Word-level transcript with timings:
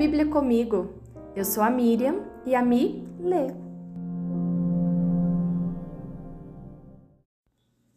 Bíblia 0.00 0.24
comigo. 0.24 0.94
Eu 1.36 1.44
sou 1.44 1.62
a 1.62 1.68
Miriam 1.68 2.24
e 2.46 2.54
a 2.54 2.64
Mi 2.64 3.06
lê. 3.20 3.48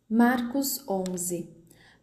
Marcos 0.09 0.83
11 0.85 1.49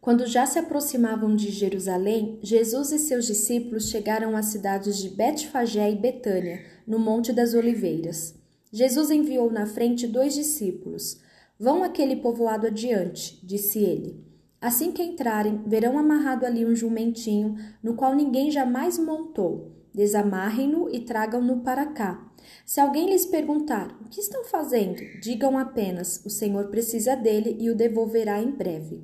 Quando 0.01 0.27
já 0.27 0.47
se 0.47 0.59
aproximavam 0.59 1.37
de 1.37 1.51
Jerusalém, 1.51 2.38
Jesus 2.42 2.92
e 2.92 2.99
seus 2.99 3.27
discípulos 3.27 3.91
chegaram 3.91 4.35
às 4.35 4.47
cidades 4.47 4.97
de 4.97 5.10
Betfagé 5.10 5.91
e 5.91 5.97
Betânia, 5.97 6.64
no 6.87 6.99
Monte 6.99 7.31
das 7.31 7.53
Oliveiras. 7.53 8.35
Jesus 8.73 9.10
enviou 9.10 9.53
na 9.53 9.67
frente 9.67 10.06
dois 10.06 10.32
discípulos. 10.32 11.21
Vão 11.59 11.85
aquele 11.85 12.17
povoado 12.17 12.69
adiante, 12.69 13.38
disse 13.46 13.81
ele. 13.81 14.24
Assim 14.63 14.92
que 14.92 15.03
entrarem, 15.03 15.63
verão 15.67 15.99
amarrado 15.99 16.46
ali 16.46 16.64
um 16.64 16.74
jumentinho, 16.74 17.56
no 17.82 17.92
qual 17.92 18.14
ninguém 18.14 18.51
jamais 18.51 18.98
montou. 18.98 19.78
Desamarrem-no 19.94 20.88
e 20.88 21.00
tragam-no 21.00 21.60
para 21.60 21.86
cá. 21.86 22.30
Se 22.64 22.80
alguém 22.80 23.10
lhes 23.10 23.26
perguntar 23.26 23.98
o 24.00 24.08
que 24.08 24.20
estão 24.20 24.44
fazendo, 24.44 25.02
digam 25.20 25.58
apenas: 25.58 26.24
o 26.24 26.30
Senhor 26.30 26.68
precisa 26.68 27.16
dele 27.16 27.56
e 27.58 27.70
o 27.70 27.74
devolverá 27.74 28.40
em 28.40 28.50
breve. 28.50 29.02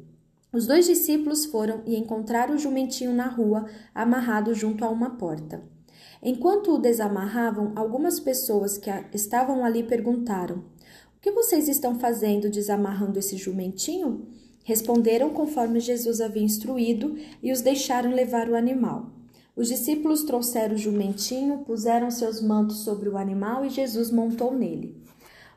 Os 0.52 0.66
dois 0.66 0.86
discípulos 0.86 1.44
foram 1.44 1.82
e 1.84 1.96
encontraram 1.96 2.54
o 2.54 2.58
jumentinho 2.58 3.12
na 3.12 3.26
rua, 3.26 3.66
amarrado 3.94 4.54
junto 4.54 4.84
a 4.84 4.88
uma 4.88 5.10
porta. 5.10 5.62
Enquanto 6.22 6.72
o 6.72 6.78
desamarravam, 6.78 7.72
algumas 7.76 8.18
pessoas 8.18 8.78
que 8.78 8.90
estavam 9.12 9.64
ali 9.64 9.82
perguntaram: 9.82 10.58
O 11.16 11.20
que 11.20 11.30
vocês 11.30 11.68
estão 11.68 11.98
fazendo 11.98 12.48
desamarrando 12.48 13.18
esse 13.18 13.36
jumentinho? 13.36 14.26
Responderam 14.64 15.30
conforme 15.30 15.78
Jesus 15.78 16.20
havia 16.20 16.42
instruído 16.42 17.16
e 17.42 17.52
os 17.52 17.60
deixaram 17.60 18.12
levar 18.12 18.48
o 18.48 18.56
animal. 18.56 19.15
Os 19.56 19.68
discípulos 19.68 20.22
trouxeram 20.22 20.74
o 20.74 20.78
jumentinho, 20.78 21.64
puseram 21.64 22.10
seus 22.10 22.42
mantos 22.42 22.80
sobre 22.80 23.08
o 23.08 23.16
animal 23.16 23.64
e 23.64 23.70
Jesus 23.70 24.10
montou 24.10 24.52
nele. 24.52 25.02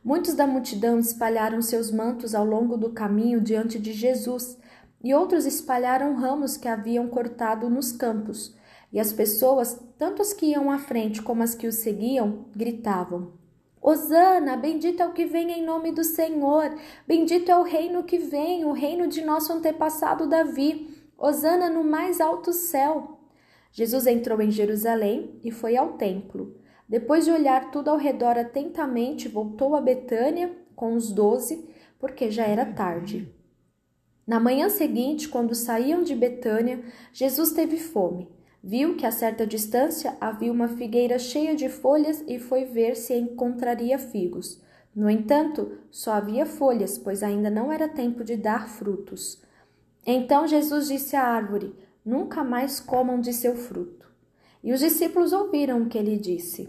Muitos 0.01 0.33
da 0.35 0.47
multidão 0.47 0.97
espalharam 0.97 1.61
seus 1.61 1.91
mantos 1.91 2.33
ao 2.33 2.45
longo 2.45 2.77
do 2.77 2.91
caminho 2.91 3.41
diante 3.41 3.77
de 3.77 3.91
Jesus, 3.91 4.57
e 5.03 5.13
outros 5.13 5.45
espalharam 5.45 6.15
ramos 6.15 6.55
que 6.55 6.69
haviam 6.69 7.09
cortado 7.09 7.69
nos 7.69 7.91
campos. 7.91 8.55
E 8.91 9.01
as 9.01 9.11
pessoas, 9.11 9.77
tanto 9.97 10.21
as 10.21 10.31
que 10.31 10.45
iam 10.45 10.71
à 10.71 10.77
frente 10.77 11.21
como 11.21 11.43
as 11.43 11.53
que 11.53 11.67
o 11.67 11.71
seguiam, 11.71 12.45
gritavam: 12.55 13.33
Hosana, 13.81 14.55
bendito 14.55 15.03
é 15.03 15.07
o 15.07 15.13
que 15.13 15.25
vem 15.25 15.51
em 15.51 15.65
nome 15.65 15.91
do 15.91 16.05
Senhor, 16.05 16.73
bendito 17.05 17.51
é 17.51 17.57
o 17.57 17.63
reino 17.63 18.03
que 18.03 18.17
vem, 18.17 18.63
o 18.63 18.71
reino 18.71 19.07
de 19.07 19.25
nosso 19.25 19.51
antepassado 19.51 20.25
Davi. 20.25 20.97
Hosana 21.17 21.69
no 21.69 21.83
mais 21.83 22.21
alto 22.21 22.53
céu. 22.53 23.18
Jesus 23.71 24.07
entrou 24.07 24.41
em 24.41 24.51
Jerusalém 24.51 25.39
e 25.43 25.51
foi 25.51 25.77
ao 25.77 25.93
templo. 25.93 26.55
Depois 26.87 27.25
de 27.25 27.31
olhar 27.31 27.71
tudo 27.71 27.89
ao 27.89 27.97
redor 27.97 28.37
atentamente, 28.37 29.27
voltou 29.27 29.75
a 29.75 29.81
Betânia 29.81 30.51
com 30.75 30.95
os 30.95 31.11
doze, 31.11 31.69
porque 31.99 32.31
já 32.31 32.45
era 32.45 32.65
tarde. 32.65 33.31
Na 34.25 34.39
manhã 34.39 34.69
seguinte, 34.69 35.27
quando 35.27 35.55
saíam 35.55 36.03
de 36.03 36.15
Betânia, 36.15 36.83
Jesus 37.11 37.51
teve 37.51 37.77
fome. 37.77 38.29
Viu 38.63 38.95
que 38.95 39.05
a 39.05 39.11
certa 39.11 39.47
distância 39.47 40.17
havia 40.19 40.51
uma 40.51 40.67
figueira 40.67 41.17
cheia 41.17 41.55
de 41.55 41.69
folhas 41.69 42.23
e 42.27 42.37
foi 42.37 42.65
ver 42.65 42.95
se 42.95 43.13
encontraria 43.13 43.97
figos. 43.97 44.61
No 44.95 45.09
entanto, 45.09 45.79
só 45.89 46.11
havia 46.11 46.45
folhas, 46.45 46.97
pois 46.97 47.23
ainda 47.23 47.49
não 47.49 47.71
era 47.71 47.87
tempo 47.87 48.23
de 48.23 48.35
dar 48.35 48.67
frutos. 48.67 49.41
Então 50.05 50.47
Jesus 50.47 50.87
disse 50.87 51.15
à 51.15 51.23
árvore: 51.23 51.73
Nunca 52.09 52.43
mais 52.43 52.79
comam 52.79 53.21
de 53.21 53.31
seu 53.31 53.55
fruto. 53.55 54.11
E 54.63 54.73
os 54.73 54.79
discípulos 54.79 55.31
ouviram 55.31 55.83
o 55.83 55.85
que 55.87 55.95
ele 55.95 56.17
disse. 56.17 56.67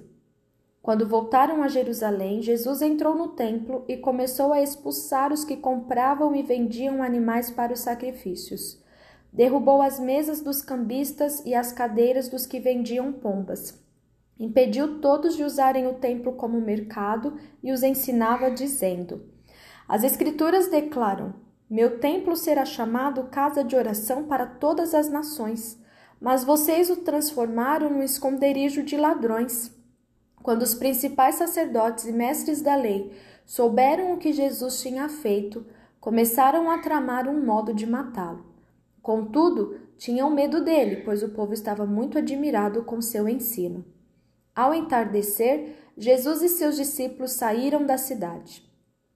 Quando 0.82 1.08
voltaram 1.08 1.62
a 1.62 1.68
Jerusalém, 1.68 2.42
Jesus 2.42 2.82
entrou 2.82 3.14
no 3.14 3.28
templo 3.28 3.82
e 3.88 3.96
começou 3.96 4.52
a 4.52 4.60
expulsar 4.60 5.32
os 5.32 5.42
que 5.42 5.56
compravam 5.56 6.36
e 6.36 6.42
vendiam 6.42 7.02
animais 7.02 7.50
para 7.50 7.72
os 7.72 7.80
sacrifícios. 7.80 8.84
Derrubou 9.32 9.80
as 9.80 9.98
mesas 9.98 10.42
dos 10.42 10.60
cambistas 10.60 11.42
e 11.46 11.54
as 11.54 11.72
cadeiras 11.72 12.28
dos 12.28 12.44
que 12.44 12.60
vendiam 12.60 13.10
pombas. 13.10 13.82
Impediu 14.38 15.00
todos 15.00 15.34
de 15.34 15.42
usarem 15.42 15.86
o 15.86 15.94
templo 15.94 16.34
como 16.34 16.60
mercado 16.60 17.38
e 17.62 17.72
os 17.72 17.82
ensinava, 17.82 18.50
dizendo: 18.50 19.24
As 19.88 20.04
Escrituras 20.04 20.68
declaram: 20.68 21.32
Meu 21.70 22.00
templo 22.00 22.34
será 22.34 22.64
chamado 22.64 23.28
casa 23.30 23.62
de 23.62 23.76
oração 23.76 24.24
para 24.24 24.44
todas 24.44 24.92
as 24.92 25.08
nações, 25.08 25.80
mas 26.20 26.42
vocês 26.42 26.90
o 26.90 26.96
transformaram 26.96 27.88
no 27.88 28.02
esconderijo 28.02 28.82
de 28.82 28.96
ladrões. 28.96 29.72
Quando 30.42 30.62
os 30.62 30.74
principais 30.74 31.36
sacerdotes 31.36 32.06
e 32.06 32.12
mestres 32.12 32.60
da 32.60 32.74
lei 32.74 33.12
souberam 33.46 34.12
o 34.12 34.18
que 34.18 34.32
Jesus 34.32 34.80
tinha 34.80 35.08
feito, 35.08 35.64
começaram 36.00 36.68
a 36.68 36.78
tramar 36.78 37.28
um 37.28 37.44
modo 37.44 37.72
de 37.72 37.86
matá-lo. 37.86 38.46
Contudo, 39.00 39.78
tinham 39.96 40.28
medo 40.28 40.64
dele, 40.64 41.02
pois 41.04 41.22
o 41.22 41.28
povo 41.28 41.52
estava 41.52 41.86
muito 41.86 42.18
admirado 42.18 42.82
com 42.82 43.00
seu 43.00 43.28
ensino. 43.28 43.84
Ao 44.56 44.74
entardecer, 44.74 45.76
Jesus 45.96 46.42
e 46.42 46.48
seus 46.48 46.76
discípulos 46.76 47.30
saíram 47.30 47.86
da 47.86 47.96
cidade. 47.96 48.68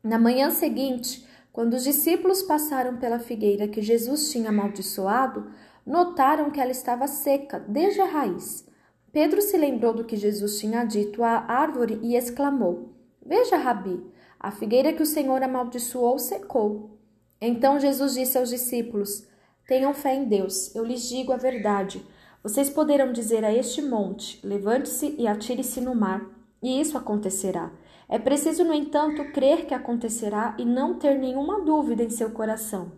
Na 0.02 0.18
manhã 0.18 0.50
seguinte, 0.50 1.26
quando 1.54 1.74
os 1.74 1.84
discípulos 1.84 2.42
passaram 2.42 2.96
pela 2.96 3.20
figueira 3.20 3.68
que 3.68 3.80
Jesus 3.80 4.28
tinha 4.32 4.48
amaldiçoado, 4.48 5.52
notaram 5.86 6.50
que 6.50 6.60
ela 6.60 6.72
estava 6.72 7.06
seca 7.06 7.60
desde 7.60 8.00
a 8.00 8.06
raiz. 8.06 8.68
Pedro 9.12 9.40
se 9.40 9.56
lembrou 9.56 9.94
do 9.94 10.04
que 10.04 10.16
Jesus 10.16 10.58
tinha 10.58 10.82
dito 10.82 11.22
à 11.22 11.44
árvore 11.46 12.00
e 12.02 12.16
exclamou: 12.16 12.92
Veja, 13.24 13.56
Rabi, 13.56 14.04
a 14.40 14.50
figueira 14.50 14.92
que 14.92 15.02
o 15.04 15.06
Senhor 15.06 15.40
amaldiçoou 15.44 16.18
secou. 16.18 16.98
Então 17.40 17.78
Jesus 17.78 18.14
disse 18.14 18.36
aos 18.36 18.48
discípulos: 18.48 19.24
Tenham 19.68 19.94
fé 19.94 20.12
em 20.12 20.24
Deus, 20.24 20.74
eu 20.74 20.84
lhes 20.84 21.08
digo 21.08 21.32
a 21.32 21.36
verdade. 21.36 22.04
Vocês 22.42 22.68
poderão 22.68 23.12
dizer 23.12 23.44
a 23.44 23.54
este 23.54 23.80
monte: 23.80 24.44
levante-se 24.44 25.14
e 25.16 25.28
atire-se 25.28 25.80
no 25.80 25.94
mar, 25.94 26.28
e 26.60 26.80
isso 26.80 26.98
acontecerá. 26.98 27.70
É 28.08 28.18
preciso, 28.18 28.64
no 28.64 28.74
entanto, 28.74 29.32
crer 29.32 29.66
que 29.66 29.74
acontecerá 29.74 30.54
e 30.58 30.64
não 30.64 30.94
ter 30.94 31.18
nenhuma 31.18 31.62
dúvida 31.62 32.02
em 32.02 32.10
seu 32.10 32.30
coração. 32.30 32.92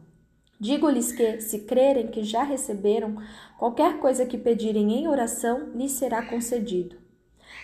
Digo-lhes 0.59 1.13
que, 1.13 1.41
se 1.41 1.61
crerem 1.61 2.09
que 2.09 2.23
já 2.23 2.43
receberam, 2.43 3.17
qualquer 3.59 3.99
coisa 3.99 4.25
que 4.25 4.39
pedirem 4.39 4.93
em 4.93 5.07
oração 5.07 5.71
lhes 5.75 5.93
será 5.93 6.25
concedido. 6.27 6.97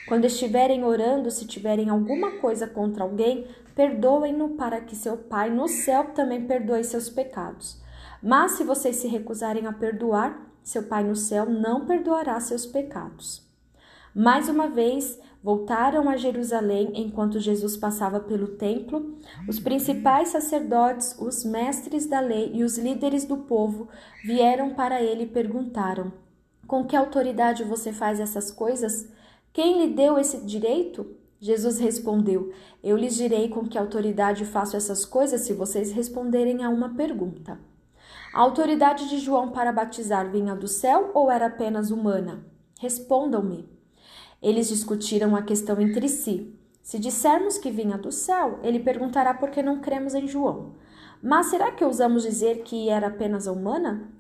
Quando 0.07 0.25
estiverem 0.27 0.85
orando, 0.85 1.31
se 1.31 1.47
tiverem 1.47 1.89
alguma 1.89 2.33
coisa 2.33 2.67
contra 2.67 3.03
alguém, 3.03 3.47
perdoem-no 3.75 4.51
para 4.51 4.81
que 4.81 4.95
seu 4.95 5.17
Pai 5.17 5.49
no 5.51 5.69
céu 5.69 6.13
também 6.15 6.47
perdoe 6.47 6.85
seus 6.85 7.09
pecados. 7.09 7.81
Mas 8.23 8.53
se 8.53 8.65
vocês 8.65 8.97
se 8.97 9.09
recusarem 9.09 9.67
a 9.67 9.73
perdoar, 9.73 10.53
seu 10.63 10.85
Pai 10.85 11.03
no 11.03 11.17
céu 11.17 11.49
não 11.49 11.87
perdoará 11.87 12.39
seus 12.41 12.67
pecados. 12.67 13.52
Mais 14.15 14.47
uma 14.47 14.69
vez, 14.69 15.19
voltaram 15.43 16.07
a 16.07 16.19
Jerusalém 16.19 16.93
enquanto 16.95 17.41
Jesus 17.41 17.79
passava 17.79 18.21
pelo 18.21 18.49
templo. 18.49 19.17
Os 19.49 19.59
principais 19.59 20.29
sacerdotes, 20.29 21.17
os 21.19 21.45
mestres 21.45 22.07
da 22.07 22.21
lei 22.21 22.51
e 22.53 22.63
os 22.63 22.77
líderes 22.77 23.25
do 23.25 23.39
povo 23.39 23.89
vieram 24.23 24.75
para 24.75 25.03
ele 25.03 25.25
e 25.25 25.29
perguntaram: 25.29 26.13
Com 26.67 26.85
que 26.85 26.95
autoridade 26.95 27.65
você 27.65 27.91
faz 27.91 28.21
essas 28.21 28.51
coisas? 28.51 29.09
Quem 29.51 29.81
lhe 29.81 29.95
deu 29.95 30.19
esse 30.19 30.45
direito? 30.45 31.17
Jesus 31.41 31.79
respondeu: 31.79 32.53
Eu 32.85 32.99
lhes 32.99 33.15
direi 33.15 33.49
com 33.49 33.67
que 33.67 33.79
autoridade 33.79 34.45
faço 34.45 34.77
essas 34.77 35.07
coisas 35.07 35.41
se 35.41 35.55
vocês 35.55 35.91
responderem 35.91 36.63
a 36.63 36.69
uma 36.69 36.95
pergunta. 36.95 37.59
A 38.35 38.41
autoridade 38.41 39.09
de 39.09 39.19
João 39.19 39.53
para 39.53 39.73
batizar 39.73 40.31
vinha 40.31 40.55
do 40.55 40.69
céu 40.69 41.11
ou 41.15 41.31
era 41.31 41.47
apenas 41.47 41.91
humana? 41.91 42.45
Respondam-me. 42.79 43.73
Eles 44.43 44.69
discutiram 44.69 45.37
a 45.37 45.43
questão 45.43 45.81
entre 45.81 46.09
si. 46.09 46.59
Se 46.83 46.99
dissermos 46.99 47.59
que 47.59 47.71
vinha 47.71 47.97
do 47.97 48.11
céu, 48.11 48.59
ele 48.63 48.81
perguntará 48.81 49.33
por 49.33 49.51
que 49.51 49.63
não 49.63 49.81
cremos 49.81 50.15
em 50.15 50.27
João. 50.27 50.75
Mas 51.23 51.47
será 51.47 51.71
que 51.71 51.85
ousamos 51.85 52.25
dizer 52.25 52.63
que 52.65 52.89
era 52.89 53.07
apenas 53.07 53.47
humana? 53.47 54.11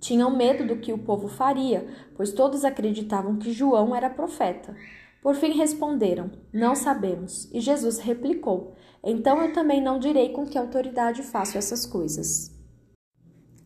Tinham 0.00 0.36
medo 0.36 0.66
do 0.66 0.80
que 0.80 0.92
o 0.92 0.98
povo 0.98 1.28
faria, 1.28 1.86
pois 2.16 2.32
todos 2.32 2.64
acreditavam 2.64 3.36
que 3.36 3.52
João 3.52 3.94
era 3.94 4.10
profeta. 4.10 4.74
Por 5.22 5.34
fim 5.34 5.52
responderam: 5.52 6.30
Não 6.52 6.74
sabemos. 6.74 7.48
E 7.52 7.60
Jesus 7.60 7.98
replicou: 7.98 8.74
Então 9.02 9.40
eu 9.40 9.52
também 9.52 9.80
não 9.80 9.98
direi 9.98 10.30
com 10.30 10.44
que 10.44 10.58
autoridade 10.58 11.22
faço 11.22 11.56
essas 11.56 11.86
coisas. 11.86 12.52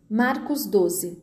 Marcos 0.09 0.67
12. 0.67 1.23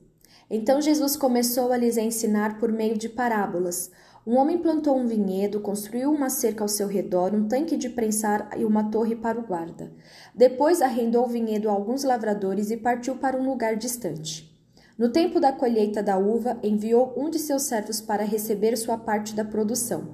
Então 0.49 0.79
Jesus 0.81 1.15
começou 1.15 1.71
a 1.71 1.77
lhes 1.77 1.97
ensinar 1.97 2.57
por 2.57 2.71
meio 2.71 2.97
de 2.97 3.09
parábolas. 3.09 3.91
Um 4.27 4.35
homem 4.35 4.57
plantou 4.57 4.97
um 4.97 5.07
vinhedo, 5.07 5.61
construiu 5.61 6.11
uma 6.11 6.29
cerca 6.29 6.61
ao 6.61 6.67
seu 6.67 6.85
redor, 6.85 7.33
um 7.33 7.47
tanque 7.47 7.77
de 7.77 7.87
prensar 7.87 8.49
e 8.57 8.65
uma 8.65 8.91
torre 8.91 9.15
para 9.15 9.39
o 9.39 9.47
guarda. 9.47 9.89
Depois 10.35 10.81
arrendou 10.81 11.23
o 11.23 11.29
vinhedo 11.29 11.69
a 11.69 11.71
alguns 11.71 12.03
lavradores 12.03 12.69
e 12.69 12.75
partiu 12.75 13.15
para 13.15 13.37
um 13.37 13.47
lugar 13.47 13.77
distante. 13.77 14.53
No 14.97 15.07
tempo 15.07 15.39
da 15.39 15.53
colheita 15.53 16.03
da 16.03 16.17
uva, 16.17 16.59
enviou 16.61 17.13
um 17.15 17.29
de 17.29 17.39
seus 17.39 17.61
servos 17.63 18.01
para 18.01 18.25
receber 18.25 18.75
sua 18.75 18.97
parte 18.97 19.33
da 19.33 19.45
produção. 19.45 20.09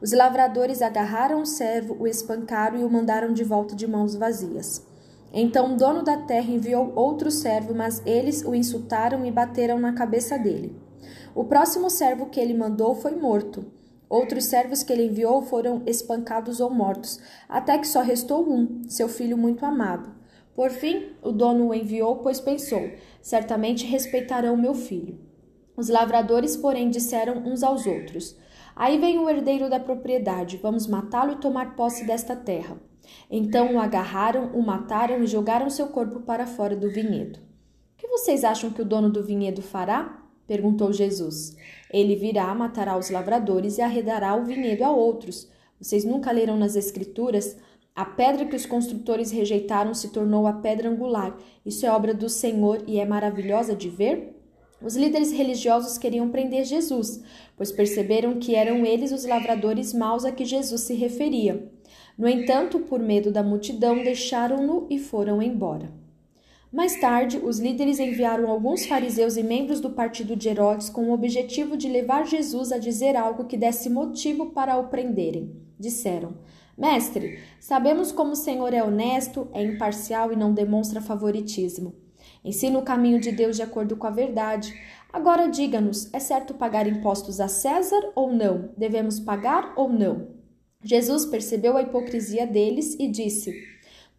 Os 0.00 0.10
lavradores 0.10 0.80
agarraram 0.80 1.42
o 1.42 1.46
servo, 1.46 1.94
o 2.00 2.06
espancaram 2.06 2.80
e 2.80 2.84
o 2.84 2.88
mandaram 2.88 3.30
de 3.30 3.44
volta 3.44 3.76
de 3.76 3.86
mãos 3.86 4.14
vazias. 4.14 4.86
Então 5.34 5.74
o 5.74 5.76
dono 5.76 6.02
da 6.02 6.16
terra 6.16 6.50
enviou 6.50 6.94
outro 6.96 7.30
servo, 7.30 7.74
mas 7.74 8.00
eles 8.06 8.42
o 8.42 8.54
insultaram 8.54 9.26
e 9.26 9.30
bateram 9.30 9.78
na 9.78 9.92
cabeça 9.92 10.38
dele. 10.38 10.74
O 11.34 11.44
próximo 11.44 11.88
servo 11.88 12.26
que 12.26 12.40
ele 12.40 12.54
mandou 12.54 12.94
foi 12.94 13.14
morto. 13.14 13.64
Outros 14.08 14.44
servos 14.44 14.82
que 14.82 14.92
ele 14.92 15.06
enviou 15.06 15.42
foram 15.42 15.82
espancados 15.86 16.58
ou 16.58 16.68
mortos, 16.68 17.20
até 17.48 17.78
que 17.78 17.86
só 17.86 18.02
restou 18.02 18.48
um, 18.48 18.82
seu 18.88 19.08
filho 19.08 19.38
muito 19.38 19.64
amado. 19.64 20.12
Por 20.54 20.70
fim, 20.70 21.12
o 21.22 21.30
dono 21.30 21.68
o 21.68 21.74
enviou, 21.74 22.16
pois 22.16 22.40
pensou: 22.40 22.90
certamente 23.22 23.86
respeitarão 23.86 24.56
meu 24.56 24.74
filho. 24.74 25.20
Os 25.76 25.88
lavradores, 25.88 26.56
porém, 26.56 26.90
disseram 26.90 27.38
uns 27.46 27.62
aos 27.62 27.86
outros: 27.86 28.36
Aí 28.74 28.98
vem 28.98 29.18
o 29.18 29.30
herdeiro 29.30 29.70
da 29.70 29.78
propriedade, 29.78 30.56
vamos 30.56 30.86
matá-lo 30.86 31.32
e 31.32 31.40
tomar 31.40 31.76
posse 31.76 32.04
desta 32.04 32.34
terra. 32.34 32.76
Então 33.30 33.74
o 33.74 33.78
agarraram, 33.78 34.52
o 34.54 34.62
mataram 34.62 35.22
e 35.22 35.26
jogaram 35.26 35.70
seu 35.70 35.86
corpo 35.88 36.20
para 36.20 36.46
fora 36.46 36.74
do 36.76 36.90
vinhedo. 36.90 37.38
O 37.38 37.96
que 37.96 38.08
vocês 38.08 38.44
acham 38.44 38.70
que 38.70 38.82
o 38.82 38.84
dono 38.84 39.08
do 39.08 39.22
vinhedo 39.22 39.62
fará? 39.62 40.19
Perguntou 40.50 40.92
Jesus. 40.92 41.56
Ele 41.92 42.16
virá, 42.16 42.52
matará 42.52 42.98
os 42.98 43.08
lavradores 43.08 43.78
e 43.78 43.82
arredará 43.82 44.34
o 44.34 44.44
vinhedo 44.44 44.82
a 44.82 44.90
outros. 44.90 45.48
Vocês 45.80 46.04
nunca 46.04 46.32
leram 46.32 46.56
nas 46.56 46.74
Escrituras? 46.74 47.56
A 47.94 48.04
pedra 48.04 48.44
que 48.44 48.56
os 48.56 48.66
construtores 48.66 49.30
rejeitaram 49.30 49.94
se 49.94 50.08
tornou 50.08 50.48
a 50.48 50.54
pedra 50.54 50.90
angular. 50.90 51.38
Isso 51.64 51.86
é 51.86 51.92
obra 51.92 52.12
do 52.12 52.28
Senhor 52.28 52.82
e 52.88 52.98
é 52.98 53.04
maravilhosa 53.04 53.76
de 53.76 53.88
ver? 53.88 54.34
Os 54.82 54.96
líderes 54.96 55.30
religiosos 55.30 55.96
queriam 55.96 56.28
prender 56.30 56.64
Jesus, 56.64 57.22
pois 57.56 57.70
perceberam 57.70 58.40
que 58.40 58.56
eram 58.56 58.84
eles 58.84 59.12
os 59.12 59.24
lavradores 59.24 59.94
maus 59.94 60.24
a 60.24 60.32
que 60.32 60.44
Jesus 60.44 60.80
se 60.80 60.94
referia. 60.94 61.70
No 62.18 62.26
entanto, 62.26 62.80
por 62.80 62.98
medo 62.98 63.30
da 63.30 63.44
multidão, 63.44 64.02
deixaram-no 64.02 64.88
e 64.90 64.98
foram 64.98 65.40
embora. 65.40 65.99
Mais 66.72 67.00
tarde, 67.00 67.36
os 67.42 67.58
líderes 67.58 67.98
enviaram 67.98 68.48
alguns 68.48 68.86
fariseus 68.86 69.36
e 69.36 69.42
membros 69.42 69.80
do 69.80 69.90
partido 69.90 70.36
de 70.36 70.48
Herodes 70.48 70.88
com 70.88 71.10
o 71.10 71.12
objetivo 71.12 71.76
de 71.76 71.88
levar 71.88 72.24
Jesus 72.24 72.70
a 72.70 72.78
dizer 72.78 73.16
algo 73.16 73.46
que 73.46 73.56
desse 73.56 73.90
motivo 73.90 74.50
para 74.50 74.78
o 74.78 74.86
prenderem. 74.86 75.50
Disseram: 75.76 76.34
Mestre, 76.78 77.40
sabemos 77.58 78.12
como 78.12 78.32
o 78.32 78.36
Senhor 78.36 78.72
é 78.72 78.84
honesto, 78.84 79.48
é 79.52 79.62
imparcial 79.64 80.32
e 80.32 80.36
não 80.36 80.54
demonstra 80.54 81.00
favoritismo. 81.00 81.92
Ensina 82.44 82.78
o 82.78 82.82
caminho 82.82 83.18
de 83.18 83.32
Deus 83.32 83.56
de 83.56 83.62
acordo 83.62 83.96
com 83.96 84.06
a 84.06 84.10
verdade. 84.10 84.72
Agora 85.12 85.48
diga-nos: 85.48 86.08
é 86.14 86.20
certo 86.20 86.54
pagar 86.54 86.86
impostos 86.86 87.40
a 87.40 87.48
César 87.48 88.12
ou 88.14 88.32
não? 88.32 88.70
Devemos 88.76 89.18
pagar 89.18 89.72
ou 89.76 89.88
não? 89.88 90.28
Jesus 90.82 91.26
percebeu 91.26 91.76
a 91.76 91.82
hipocrisia 91.82 92.46
deles 92.46 92.96
e 92.98 93.08
disse: 93.08 93.52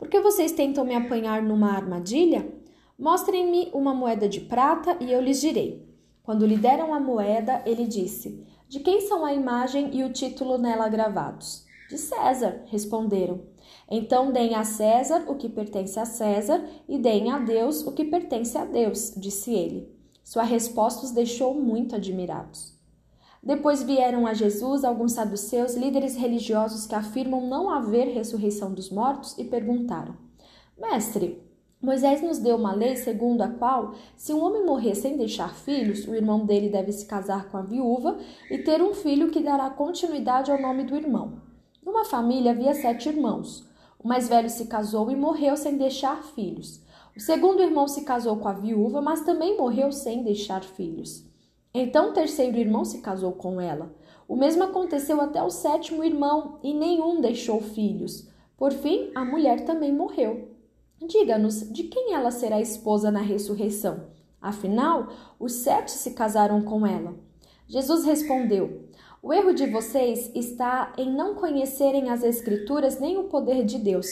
Por 0.02 0.10
que 0.10 0.20
vocês 0.20 0.52
tentam 0.52 0.84
me 0.84 0.96
apanhar 0.96 1.44
numa 1.44 1.74
armadilha? 1.74 2.52
Mostrem-me 2.98 3.70
uma 3.72 3.94
moeda 3.94 4.28
de 4.28 4.42
prata 4.42 4.98
e 5.00 5.12
eu 5.12 5.22
lhes 5.22 5.40
direi. 5.40 5.88
Quando 6.24 6.44
lhe 6.44 6.58
deram 6.58 6.92
a 6.92 7.00
moeda, 7.00 7.62
ele 7.68 7.86
disse: 7.86 8.44
De 8.68 8.80
quem 8.80 9.02
são 9.02 9.24
a 9.24 9.32
imagem 9.32 9.96
e 9.96 10.04
o 10.04 10.12
título 10.12 10.58
nela 10.58 10.90
gravados? 10.90 11.68
De 11.88 12.00
César, 12.00 12.64
responderam. 12.66 13.42
Então 13.88 14.32
deem 14.32 14.56
a 14.56 14.64
César 14.64 15.26
o 15.28 15.36
que 15.36 15.48
pertence 15.48 16.00
a 16.00 16.06
César 16.06 16.66
e 16.90 16.98
deem 16.98 17.32
a 17.32 17.38
Deus 17.38 17.86
o 17.86 17.92
que 17.92 18.04
pertence 18.04 18.58
a 18.58 18.66
Deus, 18.66 19.14
disse 19.16 19.54
ele. 19.54 19.88
Sua 20.24 20.42
resposta 20.42 21.06
os 21.06 21.12
deixou 21.12 21.54
muito 21.54 21.96
admirados. 21.96 22.76
Depois 23.44 23.82
vieram 23.82 24.28
a 24.28 24.34
Jesus 24.34 24.84
alguns 24.84 25.14
saduceus, 25.14 25.76
líderes 25.76 26.16
religiosos 26.16 26.86
que 26.86 26.94
afirmam 26.94 27.48
não 27.48 27.70
haver 27.70 28.08
ressurreição 28.14 28.72
dos 28.72 28.92
mortos, 28.92 29.36
e 29.38 29.44
perguntaram: 29.44 30.16
Mestre, 30.78 31.42
Moisés 31.82 32.22
nos 32.22 32.38
deu 32.38 32.58
uma 32.58 32.76
lei 32.76 32.96
segundo 32.96 33.42
a 33.42 33.48
qual, 33.48 33.96
se 34.16 34.32
um 34.32 34.44
homem 34.44 34.64
morrer 34.64 34.94
sem 34.94 35.18
deixar 35.18 35.56
filhos, 35.56 36.08
o 36.08 36.14
irmão 36.14 36.46
dele 36.46 36.70
deve 36.70 36.92
se 36.92 37.08
casar 37.08 37.50
com 37.50 37.58
a 37.58 37.64
viúva 37.64 38.20
e 38.52 38.60
ter 38.60 38.84
um 38.84 38.94
filho 38.94 39.32
que 39.32 39.42
dará 39.42 39.68
continuidade 39.72 40.52
ao 40.52 40.62
nome 40.62 40.84
do 40.84 40.96
irmão. 40.96 41.42
Numa 41.84 42.06
família 42.06 42.52
havia 42.52 42.76
sete 42.76 43.10
irmãos. 43.10 43.68
O 43.98 44.08
mais 44.08 44.30
velho 44.30 44.50
se 44.50 44.66
casou 44.66 45.10
e 45.10 45.16
morreu 45.16 45.58
sem 45.58 45.76
deixar 45.76 46.22
filhos. 46.22 46.80
O 47.18 47.20
segundo 47.20 47.64
irmão 47.64 47.88
se 47.88 48.04
casou 48.04 48.38
com 48.38 48.48
a 48.48 48.54
viúva, 48.54 49.02
mas 49.02 49.22
também 49.22 49.58
morreu 49.58 49.92
sem 49.92 50.24
deixar 50.24 50.64
filhos. 50.64 51.31
Então 51.74 52.10
o 52.10 52.14
terceiro 52.14 52.58
irmão 52.58 52.84
se 52.84 53.00
casou 53.00 53.32
com 53.32 53.60
ela. 53.60 53.94
O 54.28 54.36
mesmo 54.36 54.64
aconteceu 54.64 55.20
até 55.22 55.42
o 55.42 55.50
sétimo 55.50 56.04
irmão, 56.04 56.60
e 56.64 56.74
nenhum 56.74 57.20
deixou 57.22 57.62
filhos. 57.62 58.28
Por 58.58 58.72
fim, 58.72 59.12
a 59.16 59.26
mulher 59.26 59.66
também 59.66 59.94
morreu. 59.94 60.50
Diga-nos 61.02 61.62
de 61.72 61.84
quem 61.84 62.14
ela 62.14 62.30
será 62.30 62.62
esposa 62.62 63.10
na 63.10 63.22
ressurreição. 63.22 64.06
Afinal, 64.42 65.08
os 65.40 65.54
sete 65.54 65.92
se 65.92 66.12
casaram 66.12 66.62
com 66.62 66.86
ela. 66.86 67.16
Jesus 67.68 68.06
respondeu: 68.06 68.86
O 69.22 69.34
erro 69.34 69.54
de 69.54 69.66
vocês 69.66 70.32
está 70.36 70.94
em 70.98 71.12
não 71.12 71.36
conhecerem 71.36 72.10
as 72.10 72.24
Escrituras 72.24 73.00
nem 73.00 73.18
o 73.18 73.26
poder 73.26 73.64
de 73.64 73.80
Deus. 73.80 74.08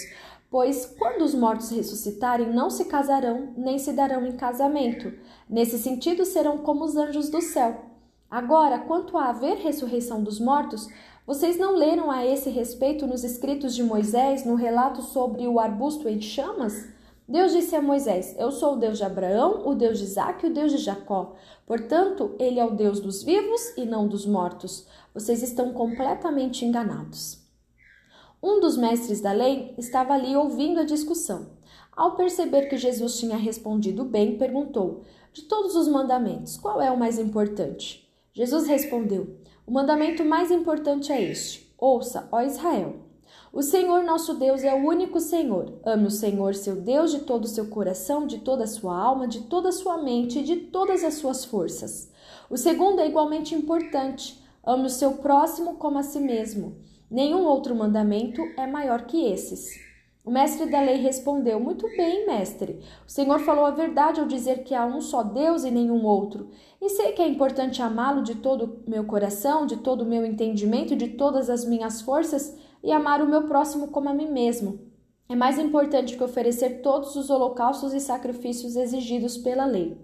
Pois 0.51 0.85
quando 0.97 1.21
os 1.21 1.35
mortos 1.35 1.69
ressuscitarem, 1.69 2.51
não 2.51 2.71
se 2.71 2.85
casarão, 2.85 3.53
nem 3.55 3.77
se 3.77 3.93
darão 3.93 4.25
em 4.25 4.35
casamento. 4.35 5.13
Nesse 5.47 5.77
sentido, 5.77 6.25
serão 6.25 6.57
como 6.57 6.83
os 6.83 6.95
anjos 6.95 7.29
do 7.29 7.39
céu. 7.39 7.85
Agora, 8.31 8.79
quanto 8.79 9.17
a 9.17 9.25
haver 9.29 9.57
ressurreição 9.57 10.23
dos 10.23 10.39
mortos, 10.39 10.87
vocês 11.25 11.57
não 11.57 11.75
leram 11.75 12.09
a 12.09 12.25
esse 12.25 12.49
respeito 12.49 13.05
nos 13.05 13.23
escritos 13.23 13.75
de 13.75 13.83
Moisés, 13.83 14.43
no 14.43 14.55
relato 14.55 15.03
sobre 15.03 15.47
o 15.47 15.59
arbusto 15.59 16.09
em 16.09 16.19
chamas? 16.19 16.87
Deus 17.27 17.51
disse 17.51 17.75
a 17.75 17.81
Moisés: 17.81 18.35
Eu 18.39 18.51
sou 18.51 18.73
o 18.73 18.77
Deus 18.77 18.97
de 18.97 19.03
Abraão, 19.03 19.67
o 19.67 19.75
Deus 19.75 19.99
de 19.99 20.05
Isaac 20.05 20.43
e 20.43 20.49
o 20.49 20.53
Deus 20.53 20.71
de 20.71 20.79
Jacó. 20.79 21.35
Portanto, 21.67 22.35
ele 22.39 22.59
é 22.59 22.65
o 22.65 22.71
Deus 22.71 22.99
dos 22.99 23.21
vivos 23.21 23.77
e 23.77 23.85
não 23.85 24.07
dos 24.07 24.25
mortos. 24.25 24.87
Vocês 25.13 25.43
estão 25.43 25.71
completamente 25.71 26.65
enganados. 26.65 27.48
Um 28.41 28.61
dos 28.61 28.77
mestres 28.77 29.19
da 29.19 29.33
lei 29.33 29.73
estava 29.77 30.13
ali 30.13 30.35
ouvindo 30.35 30.79
a 30.79 30.85
discussão. 30.85 31.47
Ao 31.91 32.15
perceber 32.15 32.69
que 32.69 32.77
Jesus 32.77 33.19
tinha 33.19 33.35
respondido 33.35 34.05
bem, 34.05 34.37
perguntou: 34.37 35.01
De 35.33 35.41
todos 35.41 35.75
os 35.75 35.89
mandamentos, 35.89 36.55
qual 36.55 36.81
é 36.81 36.89
o 36.89 36.97
mais 36.97 37.19
importante? 37.19 38.09
Jesus 38.31 38.65
respondeu: 38.65 39.35
O 39.67 39.71
mandamento 39.73 40.23
mais 40.23 40.51
importante 40.51 41.11
é 41.11 41.21
este: 41.21 41.69
Ouça, 41.77 42.29
ó 42.31 42.41
Israel. 42.41 43.09
O 43.51 43.61
Senhor 43.61 44.03
nosso 44.03 44.35
Deus 44.35 44.63
é 44.63 44.73
o 44.73 44.87
único 44.87 45.19
Senhor. 45.19 45.73
Ame 45.83 46.07
o 46.07 46.11
Senhor, 46.11 46.55
seu 46.55 46.77
Deus, 46.77 47.11
de 47.11 47.19
todo 47.19 47.43
o 47.43 47.47
seu 47.47 47.67
coração, 47.67 48.25
de 48.25 48.37
toda 48.37 48.63
a 48.63 48.67
sua 48.67 48.97
alma, 48.97 49.27
de 49.27 49.41
toda 49.41 49.69
a 49.69 49.73
sua 49.73 49.97
mente 49.97 50.39
e 50.39 50.43
de 50.43 50.55
todas 50.55 51.03
as 51.03 51.15
suas 51.15 51.43
forças. 51.43 52.09
O 52.49 52.55
segundo 52.55 53.01
é 53.01 53.07
igualmente 53.07 53.53
importante. 53.53 54.41
Ame 54.63 54.85
o 54.85 54.89
seu 54.89 55.13
próximo 55.13 55.75
como 55.75 55.97
a 55.97 56.03
si 56.03 56.19
mesmo. 56.19 56.77
Nenhum 57.09 57.43
outro 57.43 57.75
mandamento 57.75 58.41
é 58.55 58.67
maior 58.67 59.05
que 59.07 59.25
esses. 59.25 59.79
O 60.23 60.29
mestre 60.29 60.69
da 60.69 60.79
lei 60.79 60.97
respondeu: 60.97 61.59
Muito 61.59 61.87
bem, 61.97 62.27
mestre. 62.27 62.79
O 63.07 63.09
Senhor 63.09 63.39
falou 63.39 63.65
a 63.65 63.71
verdade 63.71 64.19
ao 64.19 64.27
dizer 64.27 64.63
que 64.63 64.75
há 64.75 64.85
um 64.85 65.01
só 65.01 65.23
Deus 65.23 65.63
e 65.63 65.71
nenhum 65.71 66.05
outro. 66.05 66.49
E 66.79 66.87
sei 66.89 67.13
que 67.13 67.21
é 67.21 67.27
importante 67.27 67.81
amá-lo 67.81 68.21
de 68.21 68.35
todo 68.35 68.83
o 68.85 68.89
meu 68.89 69.05
coração, 69.05 69.65
de 69.65 69.77
todo 69.77 70.01
o 70.01 70.05
meu 70.05 70.23
entendimento, 70.23 70.95
de 70.95 71.07
todas 71.07 71.49
as 71.49 71.65
minhas 71.65 72.01
forças 72.01 72.55
e 72.83 72.91
amar 72.91 73.23
o 73.23 73.27
meu 73.27 73.47
próximo 73.47 73.87
como 73.87 74.07
a 74.07 74.13
mim 74.13 74.29
mesmo. 74.31 74.79
É 75.27 75.35
mais 75.35 75.57
importante 75.57 76.15
que 76.15 76.23
oferecer 76.23 76.81
todos 76.81 77.15
os 77.15 77.31
holocaustos 77.31 77.91
e 77.93 77.99
sacrifícios 77.99 78.75
exigidos 78.75 79.35
pela 79.35 79.65
lei. 79.65 79.97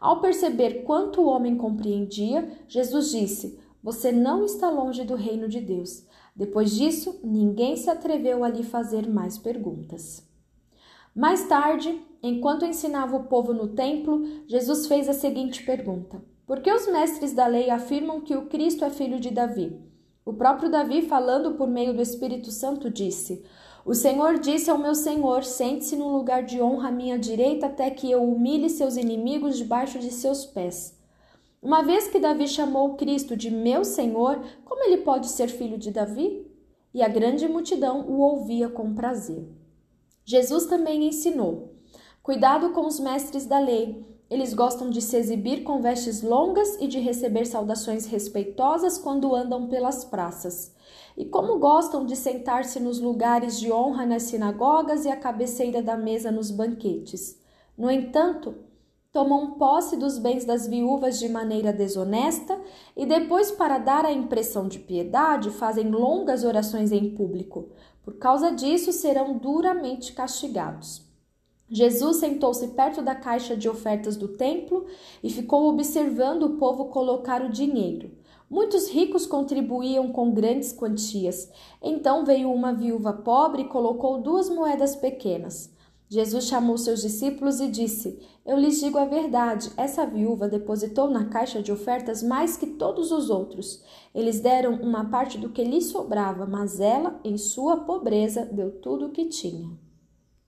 Ao 0.00 0.20
perceber 0.20 0.82
quanto 0.82 1.20
o 1.20 1.26
homem 1.26 1.56
compreendia, 1.56 2.50
Jesus 2.66 3.12
disse: 3.12 3.56
Você 3.82 4.10
não 4.10 4.44
está 4.44 4.68
longe 4.68 5.04
do 5.04 5.14
reino 5.14 5.48
de 5.48 5.60
Deus. 5.60 6.04
Depois 6.34 6.72
disso, 6.72 7.20
ninguém 7.22 7.76
se 7.76 7.88
atreveu 7.88 8.42
a 8.42 8.48
lhe 8.48 8.64
fazer 8.64 9.08
mais 9.08 9.38
perguntas. 9.38 10.26
Mais 11.14 11.46
tarde, 11.46 11.96
enquanto 12.20 12.64
ensinava 12.64 13.16
o 13.16 13.24
povo 13.24 13.52
no 13.54 13.68
templo, 13.68 14.26
Jesus 14.48 14.88
fez 14.88 15.08
a 15.08 15.12
seguinte 15.12 15.64
pergunta: 15.64 16.20
Por 16.44 16.60
que 16.60 16.72
os 16.72 16.88
mestres 16.88 17.32
da 17.32 17.46
lei 17.46 17.70
afirmam 17.70 18.20
que 18.20 18.36
o 18.36 18.46
Cristo 18.46 18.84
é 18.84 18.90
filho 18.90 19.20
de 19.20 19.30
Davi? 19.30 19.78
O 20.24 20.32
próprio 20.32 20.68
Davi, 20.68 21.02
falando 21.02 21.52
por 21.52 21.68
meio 21.68 21.94
do 21.94 22.02
Espírito 22.02 22.50
Santo, 22.50 22.90
disse: 22.90 23.44
O 23.86 23.94
Senhor 23.94 24.40
disse 24.40 24.68
ao 24.68 24.78
meu 24.78 24.96
Senhor: 24.96 25.44
Sente-se 25.44 25.94
no 25.94 26.08
lugar 26.08 26.42
de 26.42 26.60
honra 26.60 26.88
à 26.88 26.92
minha 26.92 27.16
direita, 27.16 27.66
até 27.66 27.90
que 27.90 28.10
eu 28.10 28.24
humilhe 28.24 28.68
seus 28.68 28.96
inimigos 28.96 29.56
debaixo 29.56 30.00
de 30.00 30.10
seus 30.10 30.44
pés. 30.44 30.98
Uma 31.64 31.80
vez 31.80 32.08
que 32.08 32.18
Davi 32.18 32.46
chamou 32.46 32.92
Cristo 32.94 33.34
de 33.34 33.50
meu 33.50 33.86
Senhor, 33.86 34.38
como 34.66 34.84
ele 34.84 34.98
pode 34.98 35.28
ser 35.28 35.48
filho 35.48 35.78
de 35.78 35.90
Davi? 35.90 36.46
E 36.92 37.02
a 37.02 37.08
grande 37.08 37.48
multidão 37.48 38.06
o 38.06 38.20
ouvia 38.20 38.68
com 38.68 38.94
prazer. 38.94 39.48
Jesus 40.26 40.66
também 40.66 41.08
ensinou: 41.08 41.72
Cuidado 42.22 42.72
com 42.72 42.86
os 42.86 43.00
mestres 43.00 43.46
da 43.46 43.58
lei. 43.58 44.06
Eles 44.28 44.52
gostam 44.52 44.90
de 44.90 45.00
se 45.00 45.16
exibir 45.16 45.62
com 45.62 45.80
vestes 45.80 46.20
longas 46.20 46.76
e 46.82 46.86
de 46.86 47.00
receber 47.00 47.46
saudações 47.46 48.04
respeitosas 48.04 48.98
quando 48.98 49.34
andam 49.34 49.66
pelas 49.66 50.04
praças. 50.04 50.74
E 51.16 51.24
como 51.24 51.58
gostam 51.58 52.04
de 52.04 52.14
sentar-se 52.14 52.78
nos 52.78 53.00
lugares 53.00 53.58
de 53.58 53.72
honra 53.72 54.04
nas 54.04 54.24
sinagogas 54.24 55.06
e 55.06 55.08
à 55.08 55.16
cabeceira 55.16 55.82
da 55.82 55.96
mesa 55.96 56.30
nos 56.30 56.50
banquetes. 56.50 57.40
No 57.76 57.90
entanto, 57.90 58.54
tomam 59.14 59.52
posse 59.52 59.96
dos 59.96 60.18
bens 60.18 60.44
das 60.44 60.66
viúvas 60.66 61.20
de 61.20 61.28
maneira 61.28 61.72
desonesta 61.72 62.60
e 62.96 63.06
depois, 63.06 63.52
para 63.52 63.78
dar 63.78 64.04
a 64.04 64.12
impressão 64.12 64.66
de 64.66 64.80
piedade, 64.80 65.50
fazem 65.50 65.88
longas 65.88 66.42
orações 66.42 66.90
em 66.90 67.14
público. 67.14 67.68
Por 68.02 68.18
causa 68.18 68.50
disso, 68.50 68.92
serão 68.92 69.38
duramente 69.38 70.12
castigados. 70.12 71.00
Jesus 71.70 72.16
sentou-se 72.16 72.66
perto 72.68 73.02
da 73.02 73.14
caixa 73.14 73.56
de 73.56 73.68
ofertas 73.68 74.16
do 74.16 74.26
templo 74.26 74.84
e 75.22 75.30
ficou 75.30 75.68
observando 75.68 76.42
o 76.42 76.56
povo 76.56 76.86
colocar 76.86 77.40
o 77.40 77.50
dinheiro. 77.50 78.10
Muitos 78.50 78.88
ricos 78.88 79.26
contribuíam 79.26 80.10
com 80.10 80.32
grandes 80.32 80.72
quantias. 80.72 81.48
Então 81.80 82.24
veio 82.24 82.50
uma 82.50 82.72
viúva 82.72 83.12
pobre 83.12 83.62
e 83.62 83.68
colocou 83.68 84.20
duas 84.20 84.50
moedas 84.50 84.96
pequenas. 84.96 85.73
Jesus 86.14 86.44
chamou 86.44 86.78
seus 86.78 87.02
discípulos 87.02 87.58
e 87.58 87.66
disse: 87.66 88.20
Eu 88.46 88.56
lhes 88.56 88.78
digo 88.78 88.96
a 88.98 89.04
verdade, 89.04 89.72
essa 89.76 90.06
viúva 90.06 90.48
depositou 90.48 91.10
na 91.10 91.24
caixa 91.24 91.60
de 91.60 91.72
ofertas 91.72 92.22
mais 92.22 92.56
que 92.56 92.68
todos 92.68 93.10
os 93.10 93.30
outros. 93.30 93.82
Eles 94.14 94.38
deram 94.38 94.74
uma 94.74 95.06
parte 95.06 95.36
do 95.36 95.48
que 95.48 95.64
lhe 95.64 95.82
sobrava, 95.82 96.46
mas 96.46 96.78
ela, 96.78 97.18
em 97.24 97.36
sua 97.36 97.78
pobreza, 97.78 98.46
deu 98.46 98.70
tudo 98.70 99.06
o 99.06 99.10
que 99.10 99.24
tinha. 99.24 99.76